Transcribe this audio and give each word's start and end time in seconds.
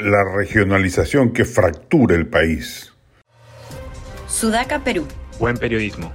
la 0.00 0.24
regionalización 0.24 1.32
que 1.32 1.44
fractura 1.44 2.16
el 2.16 2.26
país. 2.26 2.92
Sudaca, 4.26 4.82
Perú. 4.82 5.06
Buen 5.38 5.58
periodismo. 5.58 6.10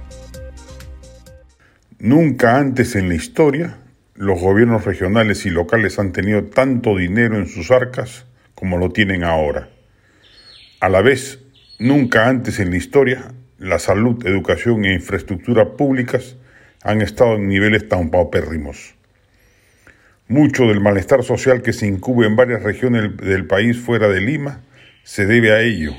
Nunca 1.98 2.58
antes 2.58 2.96
en 2.96 3.08
la 3.08 3.14
historia 3.14 3.78
los 4.14 4.40
gobiernos 4.40 4.84
regionales 4.84 5.46
y 5.46 5.50
locales 5.50 5.98
han 5.98 6.12
tenido 6.12 6.44
tanto 6.44 6.96
dinero 6.96 7.36
en 7.36 7.46
sus 7.46 7.70
arcas 7.70 8.26
como 8.54 8.76
lo 8.76 8.90
tienen 8.90 9.22
ahora. 9.22 9.68
A 10.80 10.88
la 10.88 11.00
vez, 11.00 11.38
nunca 11.78 12.28
antes 12.28 12.58
en 12.58 12.70
la 12.70 12.76
historia 12.76 13.32
la 13.58 13.78
salud, 13.78 14.26
educación 14.26 14.84
e 14.84 14.94
infraestructura 14.94 15.76
públicas 15.76 16.36
han 16.82 17.02
estado 17.02 17.36
en 17.36 17.48
niveles 17.48 17.88
tan 17.88 18.10
paupérrimos. 18.10 18.95
Mucho 20.28 20.64
del 20.66 20.80
malestar 20.80 21.22
social 21.22 21.62
que 21.62 21.72
se 21.72 21.86
incube 21.86 22.26
en 22.26 22.34
varias 22.34 22.64
regiones 22.64 23.16
del 23.18 23.46
país 23.46 23.78
fuera 23.78 24.08
de 24.08 24.20
Lima 24.20 24.60
se 25.04 25.24
debe 25.24 25.52
a 25.52 25.60
ello, 25.60 25.92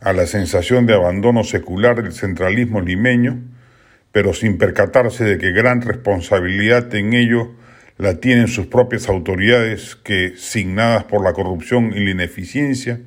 a 0.00 0.14
la 0.14 0.26
sensación 0.26 0.86
de 0.86 0.94
abandono 0.94 1.44
secular 1.44 2.02
del 2.02 2.14
centralismo 2.14 2.80
limeño, 2.80 3.38
pero 4.12 4.32
sin 4.32 4.56
percatarse 4.56 5.24
de 5.24 5.36
que 5.36 5.52
gran 5.52 5.82
responsabilidad 5.82 6.94
en 6.94 7.12
ello 7.12 7.50
la 7.98 8.14
tienen 8.14 8.48
sus 8.48 8.64
propias 8.64 9.10
autoridades 9.10 9.94
que, 9.94 10.32
signadas 10.38 11.04
por 11.04 11.22
la 11.22 11.34
corrupción 11.34 11.92
y 11.94 12.02
la 12.02 12.12
ineficiencia, 12.12 13.00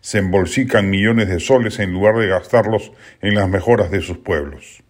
se 0.00 0.18
embolsican 0.18 0.90
millones 0.90 1.28
de 1.28 1.38
soles 1.38 1.78
en 1.78 1.92
lugar 1.92 2.16
de 2.16 2.26
gastarlos 2.26 2.90
en 3.22 3.36
las 3.36 3.48
mejoras 3.48 3.92
de 3.92 4.00
sus 4.00 4.18
pueblos. 4.18 4.82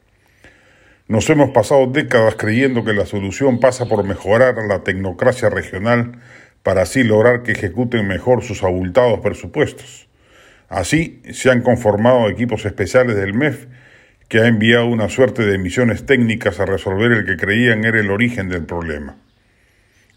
Nos 1.11 1.29
hemos 1.29 1.51
pasado 1.51 1.89
décadas 1.89 2.37
creyendo 2.37 2.85
que 2.85 2.93
la 2.93 3.05
solución 3.05 3.59
pasa 3.59 3.87
por 3.87 4.05
mejorar 4.05 4.55
la 4.69 4.85
tecnocracia 4.85 5.51
regional 5.51 6.21
para 6.63 6.83
así 6.83 7.03
lograr 7.03 7.43
que 7.43 7.51
ejecuten 7.51 8.07
mejor 8.07 8.45
sus 8.45 8.63
abultados 8.63 9.19
presupuestos. 9.19 10.09
Así 10.69 11.21
se 11.33 11.51
han 11.51 11.63
conformado 11.63 12.29
equipos 12.29 12.65
especiales 12.65 13.17
del 13.17 13.35
MEF 13.35 13.67
que 14.29 14.39
ha 14.39 14.47
enviado 14.47 14.87
una 14.87 15.09
suerte 15.09 15.45
de 15.45 15.59
misiones 15.59 16.07
técnicas 16.07 16.61
a 16.61 16.65
resolver 16.65 17.11
el 17.11 17.27
que 17.27 17.37
creían 17.37 17.85
era 17.85 17.99
el 17.99 18.13
origen 18.13 18.49
del 18.49 18.65
problema. 18.65 19.17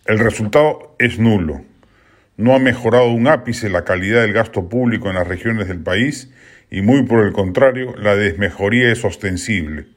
El 0.06 0.20
resultado 0.20 0.96
es 1.00 1.18
nulo. 1.18 1.66
No 2.38 2.54
ha 2.54 2.60
mejorado 2.60 3.10
un 3.10 3.28
ápice 3.28 3.68
la 3.68 3.84
calidad 3.84 4.22
del 4.22 4.34
gasto 4.34 4.70
público 4.70 5.10
en 5.10 5.16
las 5.16 5.28
regiones 5.28 5.68
del 5.68 5.82
país 5.82 6.32
y 6.70 6.84
muy 6.84 7.02
por 7.02 7.26
el 7.26 7.34
contrario, 7.34 7.96
la 7.98 8.16
desmejoría 8.16 8.92
es 8.92 9.04
ostensible. 9.04 9.88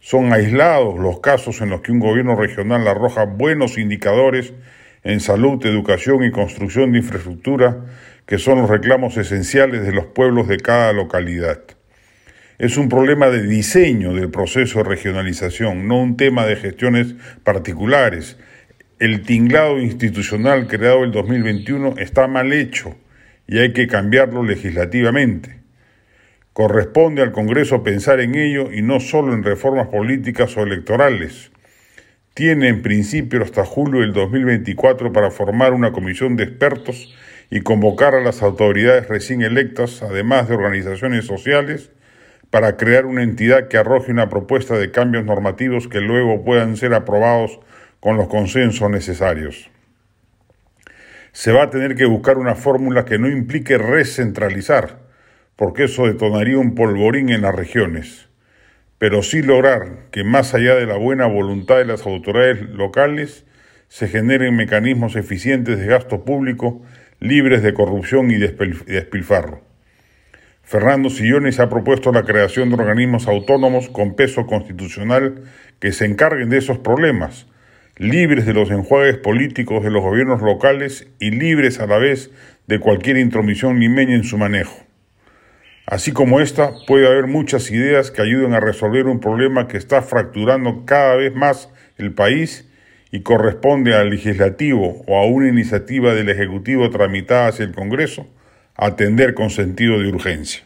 Son 0.00 0.32
aislados 0.32 0.98
los 0.98 1.20
casos 1.20 1.60
en 1.60 1.68
los 1.68 1.82
que 1.82 1.92
un 1.92 2.00
gobierno 2.00 2.34
regional 2.34 2.88
arroja 2.88 3.24
buenos 3.24 3.76
indicadores 3.76 4.54
en 5.04 5.20
salud, 5.20 5.64
educación 5.66 6.24
y 6.24 6.30
construcción 6.30 6.92
de 6.92 6.98
infraestructura, 6.98 7.84
que 8.24 8.38
son 8.38 8.62
los 8.62 8.70
reclamos 8.70 9.18
esenciales 9.18 9.82
de 9.84 9.92
los 9.92 10.06
pueblos 10.06 10.48
de 10.48 10.56
cada 10.56 10.94
localidad. 10.94 11.60
Es 12.58 12.78
un 12.78 12.88
problema 12.88 13.28
de 13.28 13.46
diseño 13.46 14.14
del 14.14 14.30
proceso 14.30 14.78
de 14.78 14.88
regionalización, 14.88 15.86
no 15.86 16.00
un 16.00 16.16
tema 16.16 16.46
de 16.46 16.56
gestiones 16.56 17.14
particulares. 17.44 18.38
El 18.98 19.22
tinglado 19.22 19.78
institucional 19.78 20.66
creado 20.66 21.04
el 21.04 21.12
2021 21.12 21.94
está 21.98 22.26
mal 22.26 22.54
hecho 22.54 22.96
y 23.46 23.58
hay 23.58 23.74
que 23.74 23.86
cambiarlo 23.86 24.42
legislativamente. 24.42 25.59
Corresponde 26.52 27.22
al 27.22 27.30
Congreso 27.30 27.84
pensar 27.84 28.18
en 28.20 28.34
ello 28.34 28.72
y 28.72 28.82
no 28.82 28.98
solo 28.98 29.34
en 29.34 29.44
reformas 29.44 29.86
políticas 29.86 30.56
o 30.56 30.62
electorales. 30.62 31.52
Tiene 32.34 32.68
en 32.68 32.82
principio 32.82 33.42
hasta 33.42 33.64
julio 33.64 34.00
del 34.00 34.12
2024 34.12 35.12
para 35.12 35.30
formar 35.30 35.72
una 35.72 35.92
comisión 35.92 36.36
de 36.36 36.44
expertos 36.44 37.14
y 37.50 37.60
convocar 37.60 38.14
a 38.14 38.20
las 38.20 38.42
autoridades 38.42 39.08
recién 39.08 39.42
electas, 39.42 40.02
además 40.02 40.48
de 40.48 40.54
organizaciones 40.56 41.24
sociales, 41.24 41.90
para 42.50 42.76
crear 42.76 43.06
una 43.06 43.22
entidad 43.22 43.68
que 43.68 43.78
arroje 43.78 44.10
una 44.10 44.28
propuesta 44.28 44.76
de 44.76 44.90
cambios 44.90 45.24
normativos 45.24 45.86
que 45.86 46.00
luego 46.00 46.44
puedan 46.44 46.76
ser 46.76 46.94
aprobados 46.94 47.60
con 48.00 48.16
los 48.16 48.26
consensos 48.28 48.90
necesarios. 48.90 49.70
Se 51.32 51.52
va 51.52 51.64
a 51.64 51.70
tener 51.70 51.94
que 51.94 52.06
buscar 52.06 52.38
una 52.38 52.56
fórmula 52.56 53.04
que 53.04 53.18
no 53.18 53.28
implique 53.28 53.78
recentralizar, 53.78 55.09
porque 55.60 55.84
eso 55.84 56.06
detonaría 56.06 56.56
un 56.56 56.74
polvorín 56.74 57.28
en 57.28 57.42
las 57.42 57.54
regiones, 57.54 58.30
pero 58.96 59.22
sí 59.22 59.42
lograr 59.42 60.06
que 60.10 60.24
más 60.24 60.54
allá 60.54 60.74
de 60.74 60.86
la 60.86 60.96
buena 60.96 61.26
voluntad 61.26 61.76
de 61.76 61.84
las 61.84 62.06
autoridades 62.06 62.62
locales, 62.70 63.44
se 63.88 64.08
generen 64.08 64.56
mecanismos 64.56 65.16
eficientes 65.16 65.78
de 65.78 65.84
gasto 65.84 66.24
público 66.24 66.80
libres 67.18 67.62
de 67.62 67.74
corrupción 67.74 68.30
y 68.30 68.38
despilfarro. 68.38 69.60
Fernando 70.62 71.10
Sillones 71.10 71.60
ha 71.60 71.68
propuesto 71.68 72.10
la 72.10 72.22
creación 72.22 72.70
de 72.70 72.76
organismos 72.76 73.28
autónomos 73.28 73.90
con 73.90 74.16
peso 74.16 74.46
constitucional 74.46 75.42
que 75.78 75.92
se 75.92 76.06
encarguen 76.06 76.48
de 76.48 76.56
esos 76.56 76.78
problemas, 76.78 77.46
libres 77.98 78.46
de 78.46 78.54
los 78.54 78.70
enjuagues 78.70 79.18
políticos 79.18 79.84
de 79.84 79.90
los 79.90 80.00
gobiernos 80.00 80.40
locales 80.40 81.06
y 81.18 81.32
libres 81.32 81.80
a 81.80 81.86
la 81.86 81.98
vez 81.98 82.30
de 82.66 82.80
cualquier 82.80 83.18
intromisión 83.18 83.78
limeña 83.78 84.14
en 84.14 84.24
su 84.24 84.38
manejo. 84.38 84.89
Así 85.90 86.12
como 86.12 86.38
esta, 86.38 86.72
puede 86.86 87.08
haber 87.08 87.26
muchas 87.26 87.68
ideas 87.72 88.12
que 88.12 88.22
ayuden 88.22 88.54
a 88.54 88.60
resolver 88.60 89.08
un 89.08 89.18
problema 89.18 89.66
que 89.66 89.76
está 89.76 90.02
fracturando 90.02 90.84
cada 90.84 91.16
vez 91.16 91.34
más 91.34 91.68
el 91.98 92.14
país 92.14 92.70
y 93.10 93.22
corresponde 93.22 93.96
al 93.96 94.10
legislativo 94.10 95.02
o 95.08 95.18
a 95.18 95.26
una 95.26 95.48
iniciativa 95.48 96.14
del 96.14 96.28
Ejecutivo 96.28 96.88
tramitada 96.90 97.48
hacia 97.48 97.64
el 97.64 97.74
Congreso 97.74 98.28
atender 98.76 99.34
con 99.34 99.50
sentido 99.50 99.98
de 99.98 100.08
urgencia. 100.08 100.62